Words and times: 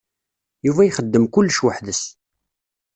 Yuba 0.65 0.83
ixeddem 0.89 1.25
kullec 1.33 1.59
weḥd-s. 1.63 2.01